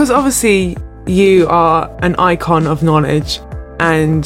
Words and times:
because 0.00 0.10
obviously 0.10 0.74
you 1.04 1.46
are 1.48 1.94
an 2.00 2.16
icon 2.16 2.66
of 2.66 2.82
knowledge 2.82 3.38
and 3.80 4.24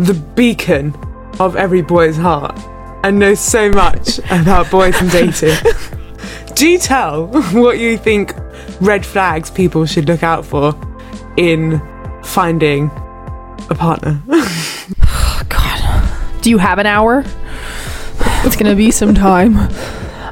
the 0.00 0.20
beacon 0.34 0.92
of 1.38 1.54
every 1.54 1.80
boy's 1.80 2.16
heart 2.16 2.58
and 3.04 3.16
know 3.16 3.32
so 3.32 3.70
much 3.70 4.18
about 4.32 4.68
boys 4.68 5.00
and 5.00 5.08
dating. 5.12 5.56
Do 6.56 6.76
tell 6.78 7.28
what 7.52 7.78
you 7.78 7.96
think 7.96 8.34
red 8.80 9.06
flags 9.06 9.48
people 9.48 9.86
should 9.86 10.08
look 10.08 10.24
out 10.24 10.44
for 10.44 10.74
in 11.36 11.80
finding 12.24 12.90
a 13.70 13.76
partner? 13.78 14.20
God. 15.48 16.42
Do 16.42 16.50
you 16.50 16.58
have 16.58 16.80
an 16.80 16.86
hour? 16.86 17.24
It's 18.42 18.56
gonna 18.56 18.74
be 18.74 18.90
some 18.90 19.14
time. 19.14 19.54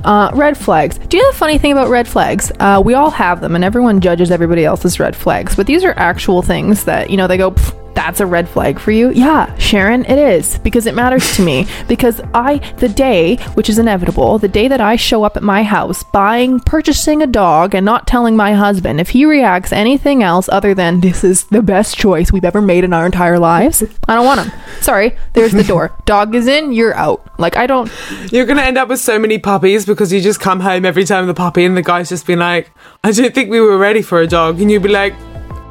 Uh, 0.04 0.30
red 0.34 0.56
flags. 0.56 0.98
Do 0.98 1.16
you 1.16 1.22
know 1.22 1.32
the 1.32 1.38
funny 1.38 1.58
thing 1.58 1.72
about 1.72 1.88
red 1.88 2.06
flags? 2.06 2.52
Uh, 2.60 2.82
we 2.84 2.94
all 2.94 3.10
have 3.10 3.40
them, 3.40 3.54
and 3.54 3.64
everyone 3.64 4.00
judges 4.00 4.30
everybody 4.30 4.64
else's 4.64 5.00
red 5.00 5.16
flags. 5.16 5.56
But 5.56 5.66
these 5.66 5.82
are 5.82 5.94
actual 5.96 6.42
things 6.42 6.84
that 6.84 7.10
you 7.10 7.16
know 7.16 7.26
they 7.26 7.38
go. 7.38 7.54
"Pff, 8.04 8.14
That's 8.14 8.20
a 8.20 8.26
red 8.26 8.48
flag 8.48 8.78
for 8.78 8.90
you. 8.90 9.10
Yeah, 9.10 9.56
Sharon, 9.56 10.04
it 10.04 10.18
is 10.18 10.58
because 10.58 10.86
it 10.86 10.94
matters 10.94 11.36
to 11.36 11.42
me. 11.42 11.66
Because 11.88 12.20
I, 12.32 12.58
the 12.78 12.88
day, 12.88 13.36
which 13.54 13.68
is 13.68 13.78
inevitable, 13.78 14.38
the 14.38 14.48
day 14.48 14.68
that 14.68 14.80
I 14.80 14.96
show 14.96 15.22
up 15.22 15.36
at 15.36 15.42
my 15.42 15.62
house 15.62 16.02
buying, 16.02 16.60
purchasing 16.60 17.22
a 17.22 17.26
dog, 17.26 17.74
and 17.74 17.84
not 17.84 18.06
telling 18.06 18.36
my 18.36 18.54
husband, 18.54 19.00
if 19.00 19.10
he 19.10 19.24
reacts 19.24 19.72
anything 19.72 20.22
else 20.22 20.48
other 20.48 20.74
than 20.74 21.00
this 21.00 21.22
is 21.24 21.44
the 21.44 21.62
best 21.62 21.96
choice 21.96 22.32
we've 22.32 22.44
ever 22.44 22.60
made 22.60 22.84
in 22.84 22.92
our 22.92 23.06
entire 23.06 23.38
lives, 23.38 23.82
I 24.08 24.14
don't 24.14 24.24
want 24.26 24.40
him. 24.40 24.52
Sorry, 24.80 25.16
there's 25.34 25.52
the 25.52 25.62
door. 25.62 25.92
Dog 26.04 26.34
is 26.34 26.46
in, 26.46 26.72
you're 26.72 26.94
out. 26.94 27.22
Like 27.38 27.56
I 27.56 27.66
don't. 27.66 27.90
You're 28.32 28.46
gonna 28.46 28.62
end 28.62 28.78
up 28.78 28.88
with 28.88 29.00
so 29.00 29.18
many 29.18 29.38
puppies 29.38 29.86
because 29.86 30.12
you 30.12 30.20
just 30.20 30.40
come 30.40 30.60
home 30.60 30.84
every 30.84 31.04
time 31.04 31.26
the 31.26 31.34
puppy 31.34 31.64
and 31.64 31.76
the 31.76 31.82
guy's 31.82 32.08
just 32.08 32.26
been 32.26 32.38
like, 32.38 32.70
I 33.02 33.12
don't 33.12 33.34
think 33.34 33.50
we 33.50 33.60
were 33.60 33.78
ready 33.78 34.02
for 34.02 34.20
a 34.20 34.26
dog. 34.26 34.60
And 34.60 34.70
you'd 34.70 34.82
be 34.82 34.88
like, 34.88 35.14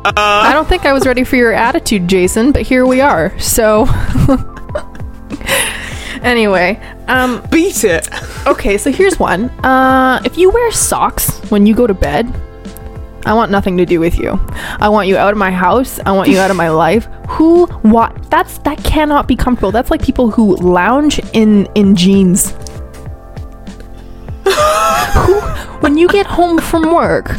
I 0.06 0.52
don't 0.54 0.68
think 0.68 0.86
I 0.86 0.94
was 0.94 1.06
ready 1.06 1.24
for 1.24 1.36
your 1.36 1.54
attitude, 1.54 2.08
Jason, 2.08 2.52
but 2.52 2.64
here 2.64 2.86
we 2.86 3.02
are. 3.02 3.38
So 3.40 3.88
anyway, 6.22 6.80
um 7.08 7.42
beat 7.52 7.84
it. 7.84 8.08
okay, 8.48 8.78
so 8.78 8.92
here's 8.92 9.18
one. 9.20 9.50
Uh 9.64 10.22
if 10.26 10.38
you 10.38 10.50
wear 10.50 10.72
socks 10.72 11.40
when 11.50 11.66
you 11.66 11.74
go 11.74 11.88
to 11.88 11.94
bed, 11.94 12.28
I 13.26 13.34
want 13.34 13.52
nothing 13.52 13.78
to 13.78 13.86
do 13.86 14.00
with 14.00 14.20
you. 14.20 14.38
I 14.80 14.90
want 14.90 15.08
you 15.08 15.16
out 15.16 15.32
of 15.32 15.38
my 15.38 15.52
house. 15.52 16.00
I 16.06 16.12
want 16.12 16.30
you 16.30 16.40
out 16.40 16.52
of 16.52 16.58
my 16.58 16.70
life. 16.70 17.06
Who 17.30 17.68
what 17.84 18.30
that's 18.30 18.58
that 18.60 18.84
cannot 18.84 19.28
be 19.28 19.36
comfortable. 19.36 19.72
That's 19.72 19.90
like 19.90 20.04
people 20.04 20.30
who 20.30 20.58
lounge 20.58 21.20
in 21.32 21.66
in 21.76 21.96
jeans. 21.96 22.52
who, 25.14 25.40
when 25.80 25.98
you 25.98 26.10
get 26.10 26.26
home 26.26 26.60
from 26.60 26.94
work, 26.94 27.38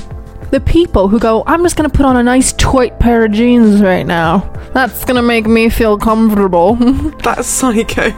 the 0.50 0.61
people 0.61 1.09
who 1.09 1.19
go, 1.19 1.42
I'm 1.47 1.62
just 1.62 1.77
gonna 1.77 1.89
put 1.89 2.06
on 2.06 2.17
a 2.17 2.23
nice 2.23 2.53
tight 2.53 2.98
pair 3.00 3.25
of 3.25 3.33
jeans 3.33 3.81
right 3.81 4.06
now. 4.06 4.51
That's 4.73 5.05
gonna 5.05 5.23
make 5.23 5.47
me 5.47 5.69
feel 5.69 5.98
comfortable. 5.98 6.75
That's 7.23 7.47
psycho. 7.47 8.11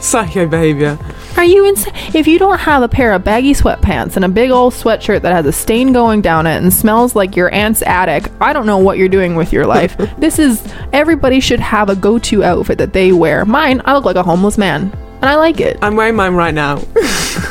psycho 0.00 0.46
behavior. 0.46 0.98
Are 1.36 1.44
you 1.44 1.66
insane? 1.66 1.92
If 2.14 2.28
you 2.28 2.38
don't 2.38 2.58
have 2.58 2.82
a 2.82 2.88
pair 2.88 3.12
of 3.12 3.24
baggy 3.24 3.54
sweatpants 3.54 4.14
and 4.16 4.24
a 4.24 4.28
big 4.28 4.50
old 4.50 4.72
sweatshirt 4.72 5.22
that 5.22 5.32
has 5.32 5.46
a 5.46 5.52
stain 5.52 5.92
going 5.92 6.20
down 6.20 6.46
it 6.46 6.62
and 6.62 6.72
smells 6.72 7.16
like 7.16 7.34
your 7.34 7.52
aunt's 7.52 7.82
attic, 7.82 8.30
I 8.40 8.52
don't 8.52 8.66
know 8.66 8.78
what 8.78 8.98
you're 8.98 9.08
doing 9.08 9.34
with 9.34 9.52
your 9.52 9.66
life. 9.66 9.96
this 10.18 10.38
is 10.38 10.64
everybody 10.92 11.40
should 11.40 11.60
have 11.60 11.88
a 11.88 11.96
go-to 11.96 12.44
outfit 12.44 12.78
that 12.78 12.92
they 12.92 13.12
wear. 13.12 13.44
Mine, 13.44 13.82
I 13.84 13.94
look 13.94 14.04
like 14.04 14.16
a 14.16 14.22
homeless 14.22 14.56
man, 14.56 14.92
and 15.16 15.24
I 15.24 15.34
like 15.36 15.60
it. 15.60 15.78
I'm 15.82 15.96
wearing 15.96 16.14
mine 16.14 16.34
right 16.34 16.54
now. 16.54 16.76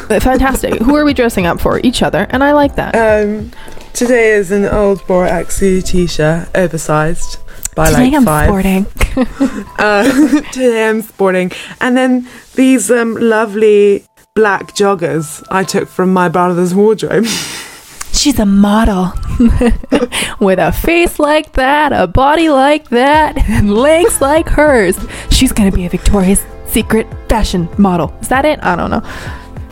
Fantastic. 0.07 0.75
Who 0.75 0.95
are 0.95 1.03
we 1.03 1.13
dressing 1.13 1.45
up 1.45 1.59
for? 1.59 1.79
Each 1.83 2.03
other, 2.03 2.27
and 2.29 2.43
I 2.43 2.53
like 2.53 2.75
that. 2.75 2.95
Um, 2.95 3.51
today 3.94 4.31
is 4.33 4.52
an 4.52 4.66
old 4.66 5.05
Bora 5.08 5.30
Aksu 5.30 5.83
t-shirt, 5.86 6.49
oversized 6.55 7.38
by 7.75 7.88
Today 7.89 8.03
like 8.05 8.13
I'm 8.13 8.25
five. 8.25 8.47
sporting. 8.47 8.85
Uh, 9.77 10.41
today 10.52 10.89
I'm 10.89 11.02
sporting, 11.03 11.52
and 11.81 11.95
then 11.95 12.27
these 12.55 12.90
um 12.90 13.13
lovely 13.16 14.06
black 14.34 14.73
joggers 14.75 15.44
I 15.51 15.63
took 15.63 15.88
from 15.88 16.12
my 16.13 16.29
brother's 16.29 16.73
wardrobe. 16.73 17.25
She's 18.13 18.40
a 18.40 18.45
model 18.45 19.12
with 20.40 20.57
a 20.59 20.72
face 20.72 21.19
like 21.19 21.53
that, 21.53 21.91
a 21.94 22.07
body 22.07 22.50
like 22.50 22.90
that, 22.90 23.38
and 23.50 23.73
legs 23.75 24.19
like 24.22 24.47
hers. 24.47 24.97
She's 25.29 25.51
gonna 25.51 25.72
be 25.72 25.85
a 25.85 25.90
Victoria's 25.90 26.44
Secret 26.67 27.06
fashion 27.29 27.69
model. 27.78 28.12
Is 28.22 28.29
that 28.29 28.46
it? 28.46 28.59
I 28.63 28.75
don't 28.75 28.90
know. 28.90 29.01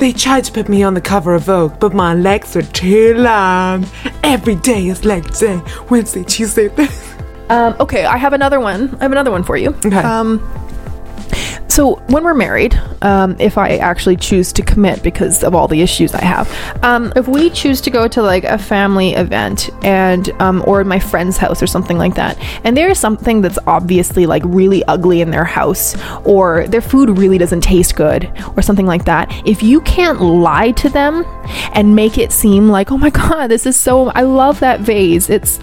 They 0.01 0.11
tried 0.11 0.45
to 0.45 0.51
put 0.51 0.67
me 0.67 0.81
on 0.81 0.95
the 0.95 0.99
cover 0.99 1.35
of 1.35 1.43
Vogue, 1.43 1.79
but 1.79 1.93
my 1.93 2.15
legs 2.15 2.55
are 2.55 2.63
too 2.63 3.13
long. 3.13 3.85
Every 4.23 4.55
day 4.55 4.87
is 4.87 5.05
leg 5.05 5.31
day. 5.35 5.61
Wednesday, 5.91 6.23
Tuesday, 6.23 6.69
Thursday. 6.69 7.07
Um, 7.51 7.75
okay, 7.81 8.05
I 8.05 8.15
have 8.15 8.31
another 8.31 8.61
one. 8.61 8.95
I 8.95 9.03
have 9.03 9.11
another 9.11 9.29
one 9.29 9.43
for 9.43 9.57
you. 9.57 9.75
Okay. 9.85 9.97
Um, 9.97 10.39
so 11.67 11.95
when 12.07 12.23
we're 12.23 12.33
married, 12.33 12.79
um, 13.01 13.35
if 13.39 13.57
I 13.57 13.77
actually 13.77 14.15
choose 14.15 14.51
to 14.53 14.61
commit 14.61 15.03
because 15.03 15.43
of 15.43 15.55
all 15.55 15.67
the 15.67 15.81
issues 15.81 16.13
I 16.13 16.23
have, 16.23 16.83
um, 16.83 17.11
if 17.15 17.27
we 17.27 17.49
choose 17.49 17.81
to 17.81 17.89
go 17.89 18.07
to 18.07 18.21
like 18.21 18.43
a 18.43 18.57
family 18.57 19.13
event 19.13 19.69
and 19.83 20.29
um, 20.41 20.63
or 20.67 20.83
my 20.83 20.99
friend's 20.99 21.37
house 21.37 21.61
or 21.61 21.67
something 21.67 21.97
like 21.97 22.15
that, 22.15 22.37
and 22.63 22.75
there 22.75 22.89
is 22.89 22.99
something 22.99 23.41
that's 23.41 23.59
obviously 23.67 24.25
like 24.25 24.43
really 24.45 24.83
ugly 24.85 25.21
in 25.21 25.31
their 25.31 25.45
house, 25.45 25.95
or 26.25 26.67
their 26.67 26.81
food 26.81 27.17
really 27.17 27.37
doesn't 27.37 27.61
taste 27.61 27.95
good, 27.95 28.31
or 28.55 28.61
something 28.61 28.85
like 28.85 29.05
that, 29.05 29.31
if 29.45 29.63
you 29.63 29.81
can't 29.81 30.21
lie 30.21 30.71
to 30.71 30.89
them 30.89 31.25
and 31.73 31.95
make 31.95 32.17
it 32.17 32.31
seem 32.31 32.69
like, 32.69 32.91
oh 32.91 32.97
my 32.97 33.09
god, 33.09 33.47
this 33.47 33.65
is 33.65 33.79
so, 33.79 34.09
I 34.09 34.21
love 34.21 34.59
that 34.59 34.81
vase. 34.81 35.29
It's 35.29 35.59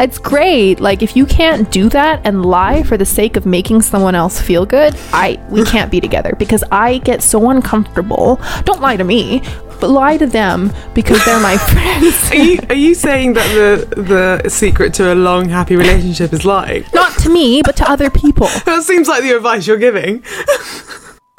it's 0.00 0.18
great. 0.18 0.80
Like 0.80 1.02
if 1.02 1.16
you 1.16 1.26
can't 1.26 1.70
do 1.70 1.88
that 1.90 2.20
and 2.24 2.44
lie 2.44 2.82
for 2.82 2.96
the 2.96 3.06
sake 3.06 3.36
of 3.36 3.46
making 3.46 3.82
someone 3.82 4.14
else 4.14 4.40
feel 4.40 4.66
good, 4.66 4.94
I 5.12 5.40
we 5.50 5.64
can't 5.74 5.90
be 5.90 6.00
together 6.00 6.34
because 6.38 6.64
I 6.70 6.98
get 6.98 7.22
so 7.22 7.50
uncomfortable. 7.50 8.40
Don't 8.64 8.80
lie 8.80 8.96
to 8.96 9.04
me, 9.04 9.42
but 9.80 9.88
lie 9.88 10.16
to 10.16 10.26
them 10.26 10.72
because 10.94 11.24
they're 11.24 11.40
my 11.40 11.56
friends. 11.72 12.30
Are 12.30 12.36
you, 12.36 12.58
are 12.68 12.74
you 12.74 12.94
saying 12.94 13.34
that 13.34 13.48
the 13.54 14.02
the 14.42 14.48
secret 14.48 14.94
to 14.94 15.12
a 15.12 15.14
long, 15.14 15.48
happy 15.48 15.76
relationship 15.76 16.32
is 16.32 16.44
lying? 16.44 16.84
Not 16.92 17.16
to 17.20 17.28
me, 17.30 17.62
but 17.62 17.76
to 17.76 17.90
other 17.90 18.10
people. 18.10 18.48
That 18.64 18.82
seems 18.82 19.08
like 19.08 19.22
the 19.22 19.32
advice 19.32 19.66
you're 19.66 19.76
giving. 19.76 20.24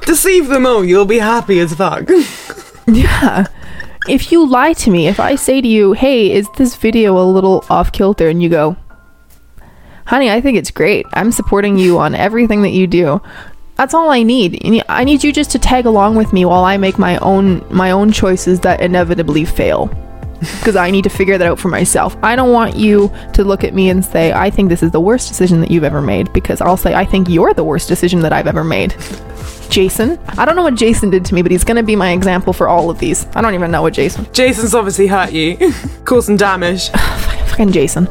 Deceive 0.05 0.47
them 0.47 0.65
all, 0.65 0.85
you'll 0.85 1.05
be 1.05 1.19
happy 1.19 1.59
as 1.59 1.73
fuck. 1.73 2.07
Yeah. 2.87 3.47
If 4.07 4.31
you 4.31 4.47
lie 4.47 4.73
to 4.73 4.91
me, 4.91 5.07
if 5.07 5.19
I 5.19 5.35
say 5.35 5.61
to 5.61 5.67
you, 5.67 5.93
"Hey, 5.93 6.31
is 6.31 6.47
this 6.57 6.75
video 6.75 7.17
a 7.17 7.25
little 7.25 7.66
off 7.71 7.91
kilter?" 7.91 8.29
and 8.29 8.41
you 8.41 8.49
go, 8.49 8.75
"Honey, 10.05 10.29
I 10.29 10.41
think 10.41 10.57
it's 10.57 10.69
great. 10.69 11.07
I'm 11.13 11.31
supporting 11.31 11.77
you 11.79 11.97
on 11.97 12.13
everything 12.13 12.61
that 12.61 12.69
you 12.69 12.85
do." 12.85 13.19
That's 13.77 13.95
all 13.95 14.11
I 14.11 14.21
need. 14.21 14.83
I 14.88 15.03
need 15.03 15.23
you 15.23 15.33
just 15.33 15.51
to 15.51 15.59
tag 15.59 15.85
along 15.85 16.15
with 16.15 16.33
me 16.33 16.45
while 16.45 16.63
I 16.63 16.77
make 16.77 16.99
my 16.99 17.17
own 17.17 17.63
my 17.71 17.91
own 17.91 18.11
choices 18.11 18.59
that 18.61 18.79
inevitably 18.79 19.45
fail. 19.45 19.89
Because 20.59 20.75
I 20.75 20.91
need 20.91 21.05
to 21.05 21.09
figure 21.09 21.38
that 21.39 21.47
out 21.47 21.59
for 21.59 21.69
myself. 21.69 22.15
I 22.21 22.35
don't 22.35 22.51
want 22.51 22.75
you 22.75 23.11
to 23.33 23.44
look 23.44 23.63
at 23.63 23.73
me 23.73 23.89
and 23.89 24.05
say, 24.05 24.31
I 24.33 24.49
think 24.51 24.69
this 24.69 24.83
is 24.83 24.91
the 24.91 24.99
worst 24.99 25.29
decision 25.29 25.61
that 25.61 25.71
you've 25.71 25.83
ever 25.83 26.01
made. 26.01 26.31
Because 26.33 26.61
I'll 26.61 26.77
say, 26.77 26.94
I 26.94 27.05
think 27.05 27.29
you're 27.29 27.53
the 27.53 27.63
worst 27.63 27.88
decision 27.88 28.19
that 28.19 28.33
I've 28.33 28.45
ever 28.45 28.63
made. 28.63 28.94
Jason. 29.69 30.19
I 30.37 30.45
don't 30.45 30.55
know 30.55 30.63
what 30.63 30.75
Jason 30.75 31.09
did 31.09 31.25
to 31.25 31.33
me, 31.33 31.41
but 31.41 31.51
he's 31.51 31.63
going 31.63 31.77
to 31.77 31.83
be 31.83 31.95
my 31.95 32.11
example 32.11 32.53
for 32.53 32.67
all 32.67 32.89
of 32.89 32.99
these. 32.99 33.25
I 33.35 33.41
don't 33.41 33.53
even 33.53 33.71
know 33.71 33.81
what 33.81 33.93
Jason. 33.93 34.27
Jason's 34.33 34.73
obviously 34.75 35.07
hurt 35.07 35.31
you, 35.31 35.57
caused 36.05 36.27
some 36.27 36.37
damage. 36.37 36.89
Fucking 37.47 37.71
Jason. 37.71 38.07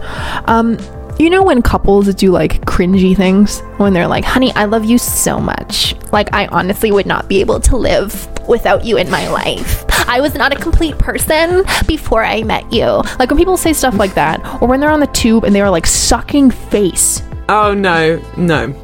Um, 0.47 0.79
you 1.19 1.31
know 1.31 1.43
when 1.43 1.63
couples 1.63 2.13
do 2.15 2.31
like 2.33 2.63
cringy 2.67 3.17
things? 3.17 3.61
When 3.77 3.93
they're 3.93 4.09
like, 4.09 4.25
honey, 4.25 4.53
I 4.55 4.65
love 4.65 4.85
you 4.85 4.99
so 4.99 5.39
much. 5.39 5.95
Like, 6.13 6.33
I 6.35 6.47
honestly 6.47 6.91
would 6.93 7.07
not 7.07 7.29
be 7.29 7.41
able 7.41 7.61
to 7.61 7.77
live 7.77 8.29
without 8.49 8.85
you 8.85 8.97
in 8.99 9.11
my 9.11 9.29
life. 9.29 9.85
I 10.09 10.21
was 10.21 10.35
not 10.35 10.53
a 10.53 10.57
complete 10.57 10.99
person 10.99 11.65
before 11.87 12.25
I 12.25 12.43
met 12.43 12.71
you. 12.73 12.85
Like, 13.19 13.31
when 13.31 13.39
people 13.39 13.57
say 13.57 13.73
stuff 13.73 13.95
like 13.95 14.15
that, 14.15 14.41
or 14.63 14.69
when 14.69 14.81
they're 14.81 14.91
on 14.91 15.01
the 15.01 15.07
tube 15.09 15.45
and 15.45 15.55
they're 15.55 15.71
like 15.71 15.87
sucking 15.87 16.51
face, 16.51 17.23
Oh 17.49 17.75
no, 17.75 18.23
no. 18.37 18.75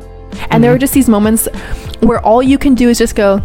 and 0.50 0.62
there 0.62 0.72
are 0.72 0.78
just 0.78 0.92
these 0.94 1.08
moments 1.08 1.48
where 2.00 2.20
all 2.20 2.42
you 2.42 2.58
can 2.58 2.74
do 2.74 2.88
is 2.88 2.98
just 2.98 3.14
go, 3.14 3.42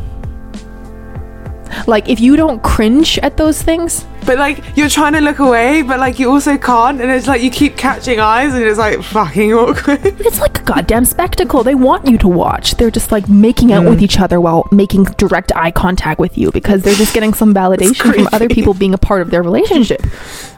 like, 1.87 2.09
if 2.09 2.19
you 2.19 2.35
don't 2.35 2.61
cringe 2.63 3.19
at 3.19 3.37
those 3.37 3.61
things, 3.61 4.05
But 4.25 4.39
like 4.39 4.63
you're 4.75 4.89
trying 4.89 5.13
to 5.13 5.21
look 5.21 5.37
away, 5.37 5.83
but 5.83 5.99
like 5.99 6.17
you 6.17 6.31
also 6.31 6.57
can't, 6.57 6.99
and 6.99 7.11
it's 7.11 7.27
like 7.27 7.43
you 7.43 7.51
keep 7.51 7.77
catching 7.77 8.19
eyes, 8.19 8.55
and 8.55 8.63
it's 8.63 8.79
like 8.79 9.03
fucking 9.03 9.53
awkward. 9.61 9.99
It's 10.03 10.39
like 10.39 10.61
a 10.61 10.63
goddamn 10.63 11.05
spectacle. 11.05 11.63
They 11.63 11.75
want 11.75 12.07
you 12.07 12.17
to 12.19 12.27
watch. 12.27 12.75
They're 12.75 12.89
just 12.89 13.11
like 13.11 13.29
making 13.29 13.71
out 13.71 13.85
with 13.85 13.99
mm. 13.99 14.03
each 14.03 14.19
other 14.19 14.41
while 14.41 14.67
making 14.71 15.03
direct 15.17 15.51
eye 15.55 15.69
contact 15.71 16.19
with 16.19 16.37
you 16.39 16.51
because 16.51 16.81
they're 16.81 16.95
just 16.95 17.13
getting 17.13 17.35
some 17.35 17.53
validation 17.53 18.15
from 18.15 18.27
other 18.33 18.49
people 18.49 18.73
being 18.73 18.95
a 18.95 18.97
part 18.97 19.21
of 19.21 19.29
their 19.29 19.43
relationship. 19.43 20.01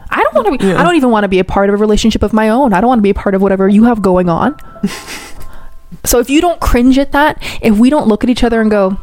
I 0.09 0.23
don't 0.23 0.35
want 0.35 0.47
to 0.47 0.65
be 0.65 0.73
I 0.73 0.83
don't 0.83 0.95
even 0.95 1.09
want 1.09 1.25
to 1.25 1.27
be 1.27 1.39
a 1.39 1.43
part 1.43 1.69
of 1.69 1.75
a 1.75 1.77
relationship 1.77 2.23
of 2.23 2.31
my 2.31 2.47
own. 2.49 2.71
I 2.71 2.79
don't 2.79 2.87
want 2.87 2.99
to 2.99 3.03
be 3.03 3.09
a 3.09 3.13
part 3.13 3.35
of 3.35 3.41
whatever 3.41 3.67
you 3.67 3.83
have 3.83 4.01
going 4.01 4.29
on. 4.29 4.55
so 6.03 6.19
if 6.19 6.29
you 6.29 6.41
don't 6.41 6.59
cringe 6.59 6.97
at 6.97 7.11
that, 7.13 7.41
if 7.61 7.77
we 7.77 7.89
don't 7.89 8.07
look 8.07 8.23
at 8.23 8.29
each 8.29 8.43
other 8.43 8.61
and 8.61 8.69
go 8.71 8.97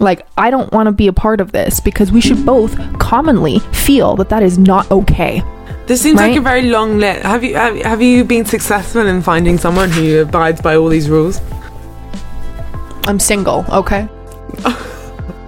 Like, 0.00 0.26
I 0.36 0.50
don't 0.50 0.72
want 0.72 0.86
to 0.86 0.92
be 0.92 1.08
a 1.08 1.12
part 1.12 1.40
of 1.40 1.50
this 1.50 1.80
because 1.80 2.12
we 2.12 2.20
should 2.20 2.46
both 2.46 2.76
commonly 3.00 3.58
feel 3.72 4.14
that 4.16 4.28
that 4.28 4.42
is 4.44 4.56
not 4.56 4.88
okay. 4.92 5.42
This 5.86 6.02
seems 6.02 6.16
like 6.16 6.36
a 6.36 6.40
very 6.40 6.62
long 6.70 6.98
list. 6.98 7.22
Have 7.24 7.42
you 7.42 7.54
have, 7.56 7.74
have 7.82 8.02
you 8.02 8.22
been 8.24 8.44
successful 8.44 9.06
in 9.06 9.22
finding 9.22 9.58
someone 9.58 9.90
who 9.90 10.20
abides 10.20 10.60
by 10.60 10.76
all 10.76 10.88
these 10.88 11.08
rules? 11.08 11.40
I'm 13.06 13.18
single, 13.18 13.64
okay? 13.72 14.06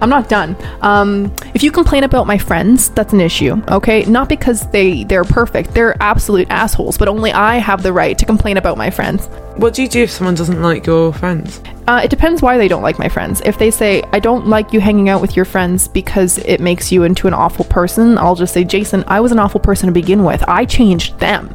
I'm 0.01 0.09
not 0.09 0.29
done. 0.29 0.57
Um, 0.81 1.31
if 1.53 1.61
you 1.61 1.71
complain 1.71 2.03
about 2.03 2.25
my 2.25 2.37
friends, 2.39 2.89
that's 2.89 3.13
an 3.13 3.21
issue, 3.21 3.61
okay? 3.69 4.03
Not 4.05 4.27
because 4.29 4.67
they 4.71 5.03
they're 5.03 5.23
perfect. 5.23 5.75
They're 5.75 5.95
absolute 6.01 6.47
assholes, 6.49 6.97
but 6.97 7.07
only 7.07 7.31
I 7.31 7.57
have 7.57 7.83
the 7.83 7.93
right 7.93 8.17
to 8.17 8.25
complain 8.25 8.57
about 8.57 8.77
my 8.77 8.89
friends. 8.89 9.29
What 9.57 9.73
do 9.73 9.83
you 9.83 9.87
do 9.87 10.03
if 10.03 10.11
someone 10.11 10.35
doesn't 10.35 10.61
like 10.61 10.85
your 10.85 11.13
friends? 11.13 11.61
Uh, 11.87 12.01
it 12.03 12.09
depends 12.09 12.41
why 12.41 12.57
they 12.57 12.67
don't 12.67 12.81
like 12.81 12.97
my 12.97 13.09
friends. 13.09 13.41
If 13.45 13.57
they 13.57 13.69
say, 13.69 14.01
I 14.13 14.19
don't 14.19 14.47
like 14.47 14.71
you 14.71 14.79
hanging 14.79 15.09
out 15.09 15.21
with 15.21 15.35
your 15.35 15.45
friends 15.45 15.87
because 15.87 16.37
it 16.39 16.59
makes 16.59 16.91
you 16.91 17.03
into 17.03 17.27
an 17.27 17.33
awful 17.33 17.65
person, 17.65 18.17
I'll 18.17 18.35
just 18.35 18.53
say, 18.53 18.63
Jason, 18.63 19.03
I 19.07 19.19
was 19.19 19.31
an 19.31 19.39
awful 19.39 19.59
person 19.59 19.87
to 19.87 19.91
begin 19.91 20.23
with. 20.23 20.43
I 20.47 20.65
changed 20.65 21.19
them. 21.19 21.53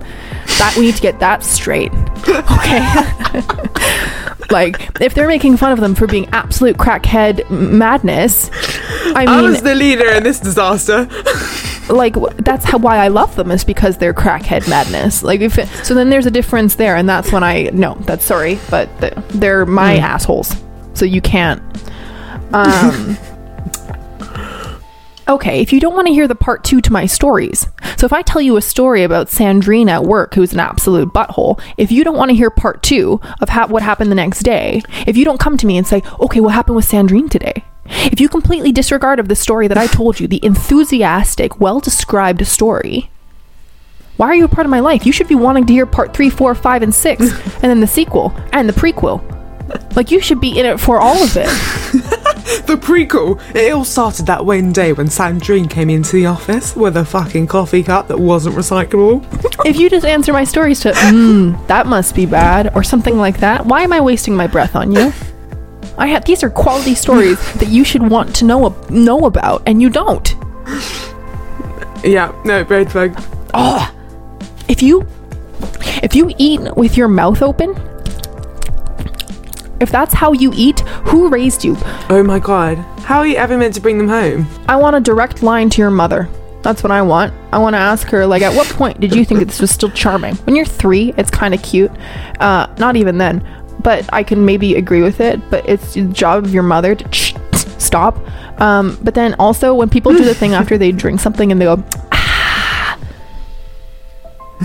That 0.58 0.74
we 0.76 0.86
need 0.86 0.96
to 0.96 1.02
get 1.02 1.20
that 1.20 1.42
straight. 1.42 1.92
Okay. 2.28 2.80
like, 4.50 5.00
if 5.00 5.14
they're 5.14 5.28
making 5.28 5.56
fun 5.56 5.72
of 5.72 5.80
them 5.80 5.94
for 5.94 6.06
being 6.06 6.26
absolute 6.30 6.76
crackhead 6.76 7.48
madness, 7.50 8.50
I 9.14 9.24
I 9.26 9.42
was 9.42 9.62
the 9.62 9.74
leader 9.74 10.10
in 10.12 10.22
this 10.22 10.40
disaster. 10.40 11.08
like 11.88 12.14
that's 12.36 12.64
how 12.64 12.78
why 12.78 12.98
I 12.98 13.08
love 13.08 13.36
them 13.36 13.50
is 13.50 13.64
because 13.64 13.98
they're 13.98 14.14
crackhead 14.14 14.68
madness. 14.68 15.22
Like 15.22 15.40
if 15.40 15.58
it, 15.58 15.68
so, 15.84 15.94
then 15.94 16.10
there's 16.10 16.26
a 16.26 16.30
difference 16.30 16.74
there, 16.74 16.96
and 16.96 17.08
that's 17.08 17.32
when 17.32 17.44
I 17.44 17.70
no, 17.86 17.94
that's 18.02 18.24
sorry, 18.24 18.58
but 18.70 18.88
th- 19.00 19.14
they're 19.28 19.66
my 19.66 19.96
assholes, 19.96 20.54
so 20.94 21.04
you 21.04 21.20
can't. 21.20 21.62
Um. 22.52 23.16
Okay, 25.28 25.60
if 25.60 25.72
you 25.72 25.80
don't 25.80 25.96
want 25.96 26.06
to 26.06 26.14
hear 26.14 26.28
the 26.28 26.36
part 26.36 26.62
two 26.62 26.80
to 26.80 26.92
my 26.92 27.04
stories, 27.04 27.66
so 27.96 28.06
if 28.06 28.12
I 28.12 28.22
tell 28.22 28.40
you 28.40 28.56
a 28.56 28.62
story 28.62 29.02
about 29.02 29.26
Sandrine 29.26 29.88
at 29.88 30.04
work, 30.04 30.34
who's 30.34 30.52
an 30.52 30.60
absolute 30.60 31.12
butthole, 31.12 31.60
if 31.76 31.90
you 31.90 32.04
don't 32.04 32.16
want 32.16 32.30
to 32.30 32.36
hear 32.36 32.48
part 32.48 32.80
two 32.84 33.20
of 33.40 33.48
ha- 33.48 33.66
what 33.66 33.82
happened 33.82 34.12
the 34.12 34.14
next 34.14 34.44
day, 34.44 34.82
if 35.04 35.16
you 35.16 35.24
don't 35.24 35.40
come 35.40 35.56
to 35.56 35.66
me 35.66 35.76
and 35.76 35.84
say, 35.84 36.00
okay, 36.20 36.38
what 36.38 36.54
happened 36.54 36.76
with 36.76 36.88
Sandrine 36.88 37.28
today? 37.28 37.64
If 37.86 38.20
you 38.20 38.28
completely 38.28 38.70
disregard 38.70 39.18
of 39.18 39.26
the 39.26 39.34
story 39.34 39.66
that 39.66 39.76
I 39.76 39.88
told 39.88 40.20
you, 40.20 40.28
the 40.28 40.44
enthusiastic, 40.44 41.58
well 41.58 41.80
described 41.80 42.46
story, 42.46 43.10
why 44.16 44.28
are 44.28 44.34
you 44.34 44.44
a 44.44 44.48
part 44.48 44.66
of 44.66 44.70
my 44.70 44.80
life? 44.80 45.04
You 45.04 45.12
should 45.12 45.28
be 45.28 45.34
wanting 45.34 45.66
to 45.66 45.72
hear 45.72 45.86
part 45.86 46.14
three, 46.14 46.30
four, 46.30 46.54
five, 46.54 46.82
and 46.82 46.94
six, 46.94 47.20
and 47.56 47.62
then 47.62 47.80
the 47.80 47.86
sequel 47.86 48.34
and 48.52 48.68
the 48.68 48.72
prequel. 48.72 49.22
Like 49.96 50.10
you 50.10 50.20
should 50.20 50.40
be 50.40 50.58
in 50.58 50.64
it 50.64 50.78
for 50.78 51.00
all 51.00 51.22
of 51.22 51.36
it. 51.36 51.46
the 52.66 52.78
prequel. 52.80 53.40
It 53.54 53.72
all 53.72 53.84
started 53.84 54.26
that 54.26 54.46
one 54.46 54.72
day 54.72 54.92
when 54.92 55.08
Sandrine 55.08 55.68
came 55.68 55.90
into 55.90 56.12
the 56.12 56.26
office 56.26 56.76
with 56.76 56.96
a 56.96 57.04
fucking 57.04 57.48
coffee 57.48 57.82
cup 57.82 58.08
that 58.08 58.18
wasn't 58.18 58.54
recyclable. 58.54 59.24
If 59.66 59.76
you 59.76 59.90
just 59.90 60.06
answer 60.06 60.32
my 60.32 60.44
stories 60.44 60.80
to, 60.80 60.92
mm, 60.92 61.66
that 61.66 61.86
must 61.86 62.14
be 62.14 62.26
bad, 62.26 62.74
or 62.74 62.84
something 62.84 63.18
like 63.18 63.38
that, 63.38 63.66
why 63.66 63.82
am 63.82 63.92
I 63.92 64.00
wasting 64.00 64.36
my 64.36 64.46
breath 64.46 64.76
on 64.76 64.92
you? 64.92 65.12
I 65.98 66.08
have 66.08 66.24
these 66.24 66.42
are 66.42 66.50
quality 66.50 66.94
stories 66.94 67.38
that 67.54 67.68
you 67.68 67.82
should 67.82 68.08
want 68.08 68.36
to 68.36 68.44
know 68.44 68.76
know 68.90 69.26
about, 69.26 69.62
and 69.66 69.82
you 69.82 69.90
don't. 69.90 70.34
yeah, 72.04 72.32
no, 72.44 72.62
red 72.62 72.92
flag. 72.92 73.14
Oh, 73.54 73.90
if 74.68 74.82
you 74.82 75.06
if 76.02 76.14
you 76.14 76.32
eat 76.38 76.60
with 76.76 76.96
your 76.96 77.08
mouth 77.08 77.42
open, 77.42 77.70
if 79.80 79.90
that's 79.90 80.14
how 80.14 80.32
you 80.32 80.52
eat, 80.54 80.80
who 80.80 81.28
raised 81.28 81.64
you? 81.64 81.76
Oh 82.10 82.22
my 82.22 82.38
god. 82.38 82.78
How 83.00 83.18
are 83.18 83.26
you 83.26 83.36
ever 83.36 83.56
meant 83.56 83.74
to 83.74 83.80
bring 83.80 83.98
them 83.98 84.08
home? 84.08 84.46
I 84.68 84.76
want 84.76 84.96
a 84.96 85.00
direct 85.00 85.42
line 85.42 85.70
to 85.70 85.82
your 85.82 85.90
mother. 85.90 86.28
That's 86.62 86.82
what 86.82 86.90
I 86.90 87.02
want. 87.02 87.32
I 87.52 87.58
want 87.58 87.74
to 87.74 87.78
ask 87.78 88.08
her, 88.08 88.26
like, 88.26 88.42
at 88.42 88.52
what 88.52 88.66
point 88.68 88.98
did 88.98 89.14
you 89.14 89.24
think 89.24 89.46
this 89.46 89.60
was 89.60 89.70
still 89.70 89.90
charming? 89.90 90.34
When 90.36 90.56
you're 90.56 90.66
three, 90.66 91.14
it's 91.16 91.30
kind 91.30 91.54
of 91.54 91.62
cute. 91.62 91.92
Uh, 92.40 92.66
not 92.78 92.96
even 92.96 93.18
then, 93.18 93.46
but 93.84 94.08
I 94.12 94.24
can 94.24 94.44
maybe 94.44 94.74
agree 94.74 95.02
with 95.02 95.20
it. 95.20 95.40
But 95.48 95.68
it's 95.68 95.94
the 95.94 96.02
job 96.06 96.44
of 96.44 96.52
your 96.52 96.64
mother 96.64 96.96
to 96.96 97.40
stop. 97.78 98.18
Um, 98.60 98.98
but 99.02 99.14
then 99.14 99.34
also, 99.34 99.74
when 99.74 99.88
people 99.88 100.12
do 100.12 100.24
the 100.24 100.34
thing 100.34 100.54
after 100.60 100.76
they 100.76 100.90
drink 100.90 101.20
something 101.20 101.52
and 101.52 101.60
they 101.60 101.66
go, 101.66 101.76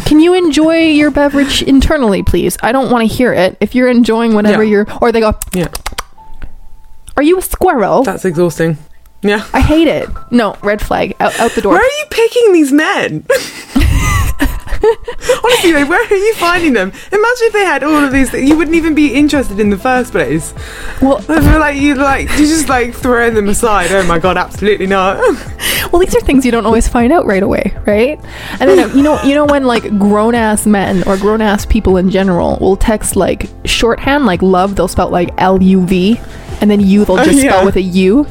can 0.06 0.20
you 0.20 0.34
enjoy 0.34 0.88
your 0.90 1.12
beverage 1.12 1.62
internally, 1.62 2.24
please? 2.24 2.58
I 2.62 2.72
don't 2.72 2.90
want 2.92 3.08
to 3.10 3.14
hear 3.16 3.34
it. 3.34 3.58
If 3.60 3.76
you're 3.76 3.90
enjoying 3.90 4.34
whatever 4.34 4.64
Yeah. 4.64 4.70
you're, 4.86 4.88
or 5.02 5.12
they 5.12 5.20
go, 5.20 5.34
Yeah, 5.54 5.68
are 7.18 7.24
you 7.24 7.38
a 7.38 7.42
squirrel? 7.42 8.04
that's 8.04 8.26
exhausting. 8.26 8.78
Yeah. 9.24 9.46
I 9.54 9.60
hate 9.62 9.88
it. 9.88 10.10
No, 10.32 10.56
red 10.64 10.82
flag. 10.82 11.16
Out, 11.20 11.40
out 11.40 11.52
the 11.52 11.62
door. 11.62 11.74
Where 11.74 11.82
are 11.82 11.84
you 12.00 12.06
picking 12.10 12.54
these 12.54 12.72
men? 12.72 13.24
Honestly, 15.44 15.84
where 15.84 16.04
are 16.04 16.16
you 16.16 16.34
finding 16.36 16.74
them? 16.74 16.90
Imagine 16.90 17.48
if 17.48 17.54
they 17.54 17.64
had 17.64 17.84
all 17.84 18.04
of 18.04 18.12
these 18.12 18.32
things. 18.32 18.50
You 18.50 18.58
wouldn't 18.58 18.76
even 18.76 18.96
be 18.96 19.14
interested 19.14 19.60
in 19.60 19.70
the 19.70 19.78
first 19.78 20.12
place. 20.12 20.56
Well, 21.04 21.18
I 21.30 21.40
feel 21.40 21.60
like 21.60 21.78
you 21.78 21.94
like 21.94 22.30
you 22.32 22.48
just 22.48 22.68
like 22.68 22.96
throwing 22.96 23.36
them 23.36 23.48
aside. 23.48 23.92
Oh 23.92 24.02
my 24.08 24.18
god, 24.18 24.38
absolutely 24.38 24.88
not. 24.88 25.18
well, 25.92 26.00
these 26.00 26.16
are 26.16 26.22
things 26.22 26.46
you 26.46 26.52
don't 26.52 26.66
always 26.66 26.88
find 26.88 27.12
out 27.12 27.26
right 27.26 27.44
away, 27.44 27.76
right? 27.86 28.20
And 28.60 28.70
then 28.70 28.96
you 28.96 29.04
know, 29.04 29.22
you 29.24 29.36
know 29.36 29.46
when 29.46 29.66
like 29.66 29.84
grown 29.98 30.36
ass 30.36 30.66
men 30.66 31.04
or 31.08 31.18
grown 31.18 31.42
ass 31.42 31.66
people 31.66 31.98
in 31.98 32.10
general 32.10 32.58
will 32.62 32.78
text 32.78 33.16
like 33.16 33.50
shorthand, 33.66 34.26
like 34.26 34.42
love, 34.42 34.76
they'll 34.76 34.88
spell 34.88 35.10
like 35.10 35.30
L 35.38 35.62
U 35.62 35.86
V, 35.86 36.20
and 36.62 36.72
then 36.72 36.80
you 36.80 37.04
they'll 37.06 37.20
oh, 37.20 37.26
just 37.26 37.44
yeah. 37.44 37.52
spell 37.52 37.66
with 37.66 37.76
a 37.76 37.82
U. 37.82 38.26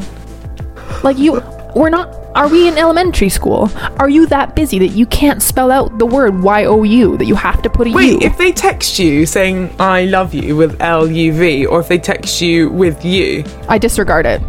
Like 1.03 1.19
you, 1.19 1.43
we're 1.77 1.91
not. 1.91 2.17
Are 2.35 2.49
we 2.49 2.69
in 2.69 2.79
elementary 2.79 3.29
school? 3.29 3.71
Are 3.99 4.09
you 4.09 4.27
that 4.27 4.55
busy 4.55 4.79
that 4.79 4.89
you 4.89 5.05
can't 5.07 5.43
spell 5.43 5.71
out 5.71 5.99
the 5.99 6.07
word 6.07 6.43
Y 6.43 6.65
O 6.65 6.85
U? 6.85 7.17
That 7.17 7.27
you 7.27 7.35
have 7.35 7.61
to 7.63 7.69
put 7.69 7.89
a 7.89 7.91
U? 7.91 7.97
Wait, 7.97 8.23
if 8.23 8.39
they 8.39 8.53
text 8.53 8.99
you 8.99 9.27
saying 9.27 9.75
"I 9.81 10.05
love 10.05 10.33
you" 10.33 10.57
with 10.57 10.81
L 10.81 11.11
U 11.11 11.33
V, 11.33 11.67
or 11.67 11.81
if 11.81 11.89
they 11.89 11.99
text 11.99 12.41
you 12.41 12.71
with 12.71 13.05
"you," 13.05 13.45
I 13.69 13.79
disregard 13.79 14.27
it. 14.27 14.41